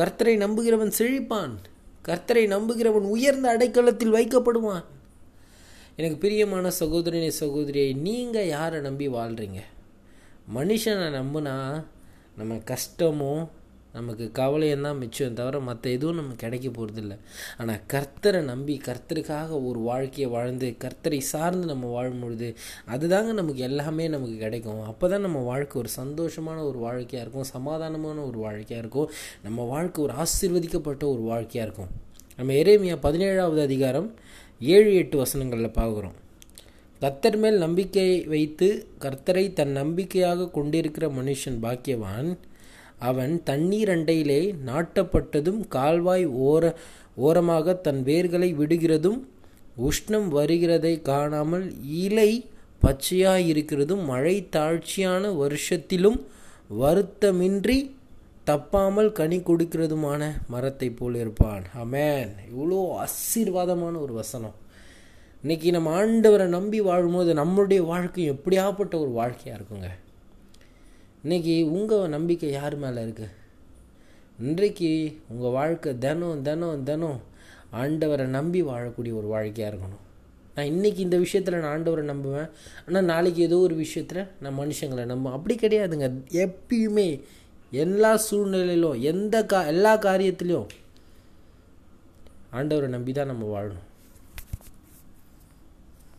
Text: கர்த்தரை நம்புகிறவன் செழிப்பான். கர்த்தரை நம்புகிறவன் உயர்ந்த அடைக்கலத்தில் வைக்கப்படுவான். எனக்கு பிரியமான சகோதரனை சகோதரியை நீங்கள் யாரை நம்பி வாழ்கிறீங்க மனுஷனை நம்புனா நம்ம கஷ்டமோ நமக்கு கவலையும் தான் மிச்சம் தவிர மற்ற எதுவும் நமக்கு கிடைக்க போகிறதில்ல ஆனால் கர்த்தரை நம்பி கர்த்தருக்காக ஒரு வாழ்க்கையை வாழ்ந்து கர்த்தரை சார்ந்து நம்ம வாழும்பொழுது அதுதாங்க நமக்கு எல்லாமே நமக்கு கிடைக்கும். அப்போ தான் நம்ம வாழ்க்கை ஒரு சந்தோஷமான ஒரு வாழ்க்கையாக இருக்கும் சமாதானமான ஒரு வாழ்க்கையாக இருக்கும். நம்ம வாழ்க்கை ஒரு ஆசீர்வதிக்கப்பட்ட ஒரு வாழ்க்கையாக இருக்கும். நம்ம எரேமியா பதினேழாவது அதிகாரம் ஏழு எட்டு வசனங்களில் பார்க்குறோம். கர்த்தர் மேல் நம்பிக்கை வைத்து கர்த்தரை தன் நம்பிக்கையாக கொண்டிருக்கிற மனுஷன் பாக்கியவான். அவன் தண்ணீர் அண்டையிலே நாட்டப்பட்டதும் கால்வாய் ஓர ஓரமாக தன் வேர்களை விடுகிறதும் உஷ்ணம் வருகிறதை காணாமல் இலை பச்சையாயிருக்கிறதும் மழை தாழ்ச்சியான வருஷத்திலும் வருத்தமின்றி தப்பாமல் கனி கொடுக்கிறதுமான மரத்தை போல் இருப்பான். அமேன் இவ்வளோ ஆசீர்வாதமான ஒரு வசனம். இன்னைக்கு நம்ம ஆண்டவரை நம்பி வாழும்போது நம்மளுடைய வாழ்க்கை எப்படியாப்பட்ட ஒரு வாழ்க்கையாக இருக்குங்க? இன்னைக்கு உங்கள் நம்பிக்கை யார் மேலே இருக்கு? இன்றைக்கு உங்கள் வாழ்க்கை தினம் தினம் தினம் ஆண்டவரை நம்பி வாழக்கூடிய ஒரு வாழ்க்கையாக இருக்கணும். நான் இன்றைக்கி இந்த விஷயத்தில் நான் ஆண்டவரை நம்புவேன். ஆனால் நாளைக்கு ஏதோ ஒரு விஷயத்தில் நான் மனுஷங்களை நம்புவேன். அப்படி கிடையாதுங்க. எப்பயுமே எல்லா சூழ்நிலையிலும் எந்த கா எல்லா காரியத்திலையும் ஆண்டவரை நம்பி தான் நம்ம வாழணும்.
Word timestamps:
கர்த்தரை 0.00 0.36
நம்புகிறவன் 0.36 0.92
செழிப்பான். 0.98 1.52
கர்த்தரை 2.04 2.46
நம்புகிறவன் 2.46 3.06
உயர்ந்த 3.06 3.56
அடைக்கலத்தில் 3.56 4.12
வைக்கப்படுவான். 4.12 4.84
எனக்கு 5.96 6.16
பிரியமான 6.16 6.70
சகோதரனை 6.70 7.30
சகோதரியை 7.30 7.92
நீங்கள் 7.92 8.48
யாரை 8.48 8.80
நம்பி 8.80 9.08
வாழ்கிறீங்க 9.08 9.60
மனுஷனை 10.54 11.06
நம்புனா 11.18 11.84
நம்ம 12.36 12.58
கஷ்டமோ 12.70 13.48
நமக்கு 13.96 14.24
கவலையும் 14.38 14.84
தான் 14.86 14.98
மிச்சம் 15.02 15.38
தவிர 15.40 15.60
மற்ற 15.68 15.90
எதுவும் 15.96 16.18
நமக்கு 16.20 16.42
கிடைக்க 16.44 16.68
போகிறதில்ல 16.68 17.14
ஆனால் 17.60 17.82
கர்த்தரை 17.92 18.40
நம்பி 18.52 18.74
கர்த்தருக்காக 18.86 19.50
ஒரு 19.68 19.80
வாழ்க்கையை 19.88 20.28
வாழ்ந்து 20.36 20.68
கர்த்தரை 20.84 21.20
சார்ந்து 21.32 21.66
நம்ம 21.72 21.90
வாழும்பொழுது 21.96 22.48
அதுதாங்க 22.94 23.32
நமக்கு 23.40 23.62
எல்லாமே 23.68 24.06
நமக்கு 24.14 24.36
கிடைக்கும். 24.36 24.82
அப்போ 24.90 25.08
தான் 25.08 25.24
நம்ம 25.26 25.42
வாழ்க்கை 25.50 25.76
ஒரு 25.82 25.90
சந்தோஷமான 26.00 26.58
ஒரு 26.70 26.78
வாழ்க்கையாக 26.78 27.24
இருக்கும் 27.24 27.48
சமாதானமான 27.56 28.18
ஒரு 28.30 28.38
வாழ்க்கையாக 28.46 28.82
இருக்கும். 28.84 29.08
நம்ம 29.42 29.66
வாழ்க்கை 29.74 30.00
ஒரு 30.04 30.14
ஆசீர்வதிக்கப்பட்ட 30.24 31.04
ஒரு 31.14 31.22
வாழ்க்கையாக 31.30 31.66
இருக்கும். 31.68 31.92
நம்ம 32.38 32.52
எரேமியா 32.62 32.96
பதினேழாவது 33.06 33.62
அதிகாரம் 33.62 34.08
ஏழு 34.60 34.90
எட்டு 34.94 35.16
வசனங்களில் 35.22 35.76
பார்க்குறோம். 35.80 36.16
கர்த்தர் 37.02 37.38
மேல் 37.42 37.58
நம்பிக்கை 37.58 38.08
வைத்து 38.34 38.68
கர்த்தரை 39.04 39.44
தன் 39.52 39.74
நம்பிக்கையாக 39.80 40.50
கொண்டிருக்கிற 40.58 41.06
மனுஷன் 41.20 41.58
பாக்கியவான். 41.64 42.30
அவன் 42.98 43.42
தண்ணீர் 43.44 43.90
அண்டையிலே 43.90 44.54
நாட்டப்பட்டதும் 44.66 45.60
கால்வாய் 45.68 46.26
ஓர 46.26 46.74
ஓரமாக 47.14 47.74
தன் 47.74 48.02
வேர்களை 48.04 48.50
விடுகிறதும் 48.60 49.20
உஷ்ணம் 49.88 50.28
வருகிறதை 50.38 51.02
காணாமல் 51.02 51.66
இலை 51.82 52.30
பச்சையாயிருக்கிறதும் 52.82 54.04
மழை 54.04 54.48
தாழ்ச்சியான 54.56 55.30
வருஷத்திலும் 55.42 56.18
வருத்தமின்றி 56.80 57.78
தப்பாமல் 58.46 59.12
கனி 59.12 59.38
கொடுக்கிறதுமான 59.38 60.22
மரத்தை 60.48 60.90
போல் 60.90 61.14
இருப்பான். 61.14 61.64
அமேன் 61.82 62.32
இவ்வளோ 62.50 62.80
ஆசீர்வாதமான 63.04 63.94
ஒரு 64.00 64.12
வசனம். 64.12 64.56
இன்னைக்கு 65.42 65.70
நம்ம 65.70 66.04
ஆண்டவரை 66.04 66.46
நம்பி 66.46 66.80
வாழும்போது 66.80 67.34
நம்மளுடைய 67.34 67.80
வாழ்க்கை 67.86 68.32
எப்படியாப்பட்ட 68.32 68.94
ஒரு 69.00 69.10
வாழ்க்கையாக 69.10 69.58
இருக்குங்க? 69.58 69.90
இன்னைக்கு 71.26 71.70
உங்கள் 71.70 72.08
நம்பிக்கை 72.08 72.50
யார் 72.50 72.74
மேலே 72.76 73.02
இருக்கு? 73.02 73.26
இன்றைக்கு 74.38 74.90
உங்கள் 75.28 75.50
வாழ்க்கை 75.50 75.98
தினம் 75.98 76.42
தினம் 76.42 76.82
தினம் 76.82 77.20
ஆண்டவரை 77.72 78.26
நம்பி 78.26 78.62
வாழக்கூடிய 78.62 79.12
ஒரு 79.20 79.28
வாழ்க்கையாக 79.34 79.76
இருக்கணும். 79.76 80.02
நான் 80.54 80.66
இன்றைக்கி 80.66 81.00
இந்த 81.06 81.16
விஷயத்தில் 81.16 81.58
நான் 81.58 81.76
ஆண்டவரை 81.76 82.04
நம்புவேன். 82.10 82.50
ஆனால் 82.88 83.04
நாளைக்கு 83.04 83.42
ஏதோ 83.42 83.58
ஒரு 83.58 83.74
விஷயத்தில் 83.74 84.22
நான் 84.40 84.58
மனுஷங்களை 84.58 85.06
நம்புவேன். 85.12 85.36
அப்படி 85.38 85.54
கிடையாதுங்க. 85.54 86.10
எப்பயுமே 86.44 87.20
எல்லா 87.70 88.16
சூழ்நிலையிலும் 88.16 89.00
எந்த 89.00 89.46
கா 89.46 89.66
எல்லா 89.66 89.98
காரியத்திலையும் 89.98 90.68
ஆண்டவரை 92.52 92.86
நம்பி 92.86 93.12
தான் 93.12 93.32
நம்ம 93.34 93.44
வாழணும். 93.54 93.88